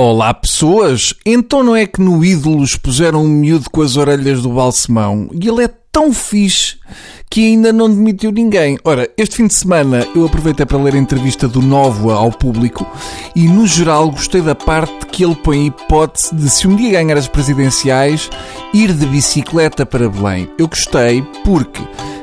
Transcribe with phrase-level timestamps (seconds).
[0.00, 1.12] Olá pessoas!
[1.26, 5.48] Então não é que no Ídolos puseram um miúdo com as orelhas do balsemão e
[5.48, 6.76] ele é tão fixe
[7.28, 8.78] que ainda não demitiu ninguém.
[8.84, 12.86] Ora, este fim de semana eu aproveitei para ler a entrevista do Novoa ao público
[13.34, 16.92] e, no geral, gostei da parte que ele põe a hipótese de, se um dia
[16.92, 18.30] ganhar as presidenciais,
[18.72, 20.48] ir de bicicleta para Belém.
[20.56, 21.82] Eu gostei porque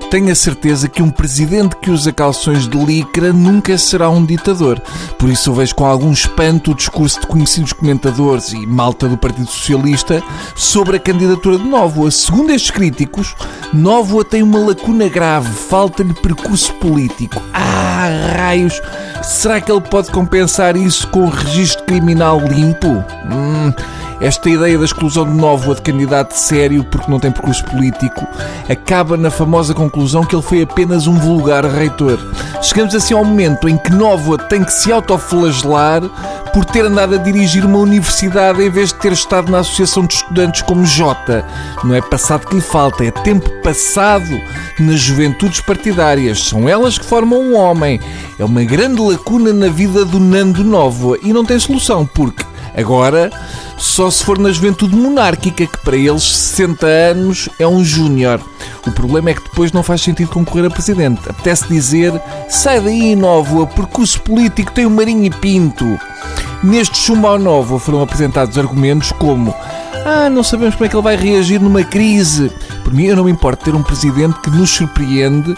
[0.10, 4.80] tenho a certeza que um presidente que usa calções de licra nunca será um ditador.
[5.18, 9.18] Por isso eu vejo com algum espanto o discurso de conhecidos comentadores e malta do
[9.18, 10.24] Partido Socialista
[10.56, 12.12] sobre a candidatura de Nóvoa.
[12.12, 13.36] Segundo estes críticos,
[13.74, 17.42] Nóvoa tem uma lacuna grave, falta-lhe percurso político.
[17.54, 18.82] Ah, raios!
[19.24, 22.88] Será que ele pode compensar isso com o registro criminal limpo?
[23.32, 23.74] Hum,
[24.22, 28.26] esta ideia da exclusão de Novo de candidato sério porque não tem percurso político
[28.70, 32.20] acaba na famosa conclusão que ele foi apenas um vulgar reitor.
[32.62, 36.02] Chegamos assim ao momento em que Novo tem que se autoflagelar
[36.54, 40.16] por ter andado a dirigir uma universidade em vez de ter estado na associação de
[40.16, 41.46] estudantes como Jota.
[41.84, 44.40] Não é passado que lhe falta, é tempo passado
[44.80, 46.44] nas juventudes partidárias.
[46.44, 48.00] São elas que formam um homem.
[48.40, 53.32] É uma grande lacuna na vida do Nando Novo e não tem solução porque Agora,
[53.78, 58.40] só se for na juventude monárquica, que para eles 60 anos é um júnior.
[58.88, 61.22] O problema é que depois não faz sentido concorrer a presidente.
[61.30, 62.14] Apetece dizer,
[62.50, 66.00] sai daí, Novo, percurso político tem o Marinho e Pinto.
[66.64, 69.54] Neste Chumbau Novo foram apresentados argumentos como
[70.06, 72.52] ah, não sabemos como é que ele vai reagir numa crise.
[72.84, 75.58] Por mim, eu não me importo ter um presidente que nos surpreende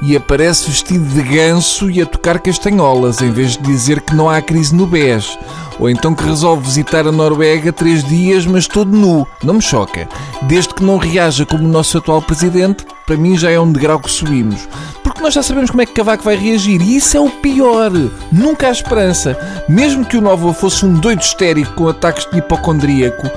[0.00, 4.30] e aparece vestido de ganso e a tocar castanholas, em vez de dizer que não
[4.30, 5.36] há crise no BES.
[5.78, 9.26] Ou então que resolve visitar a Noruega três dias, mas todo nu.
[9.42, 10.08] Não me choca.
[10.42, 14.00] Desde que não reaja como o nosso atual presidente, para mim já é um degrau
[14.00, 14.68] que subimos.
[15.02, 16.82] Porque nós já sabemos como é que Cavaco vai reagir.
[16.82, 17.92] E isso é o pior.
[18.32, 19.38] Nunca há esperança.
[19.68, 23.30] Mesmo que o Novo fosse um doido histérico com ataques de hipocondríaco,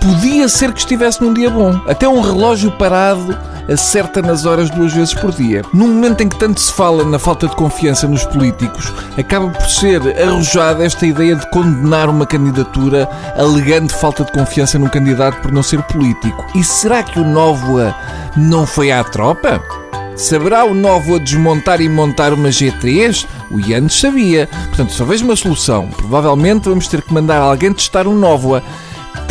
[0.00, 1.78] podia ser que estivesse num dia bom.
[1.86, 5.62] Até um relógio parado acerta nas horas duas vezes por dia.
[5.72, 9.68] Num momento em que tanto se fala na falta de confiança nos políticos, acaba por
[9.68, 15.52] ser arrojada esta ideia de condenar uma candidatura alegando falta de confiança num candidato por
[15.52, 16.44] não ser político.
[16.54, 17.94] E será que o Novoa
[18.36, 19.62] não foi à tropa?
[20.16, 23.26] Saberá o Novo a desmontar e montar uma G3?
[23.50, 24.46] O Yannis sabia.
[24.68, 25.88] Portanto, só vejo uma solução.
[25.88, 28.62] Provavelmente vamos ter que mandar alguém testar um Novoa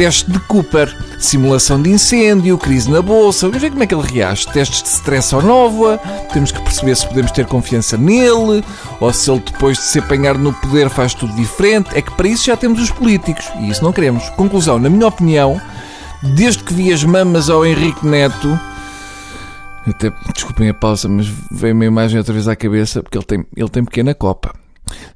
[0.02, 3.46] teste de Cooper, simulação de incêndio, crise na bolsa.
[3.46, 4.48] Vamos ver como é que ele reage.
[4.48, 6.00] Testes de stress ao Nova.
[6.34, 8.64] Temos que perceber se podemos ter confiança nele
[9.00, 11.92] ou se ele, depois de se apanhar no poder, faz tudo diferente.
[11.94, 14.28] É que para isso já temos os políticos e isso não queremos.
[14.32, 15.62] Conclusão, na minha opinião,
[16.36, 18.60] desde que vi as mamas ao Henrique Neto.
[19.86, 23.46] Até, desculpem a pausa, mas veio uma imagem outra vez à cabeça porque ele tem,
[23.56, 24.52] ele tem pequena copa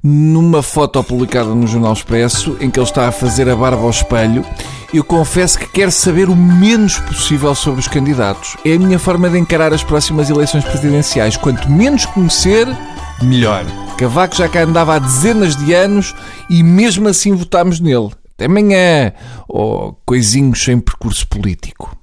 [0.02, 3.90] numa foto publicada no Jornal Expresso, em que ele está a fazer a barba ao
[3.90, 4.44] espelho,
[4.92, 8.56] eu confesso que quero saber o menos possível sobre os candidatos.
[8.64, 11.36] É a minha forma de encarar as próximas eleições presidenciais.
[11.36, 12.66] Quanto menos conhecer,
[13.22, 13.64] melhor.
[13.98, 16.14] Cavaco já cá andava há dezenas de anos
[16.48, 18.10] e mesmo assim votámos nele.
[18.34, 19.12] Até amanhã!
[19.48, 21.96] Oh, coisinhos sem percurso político.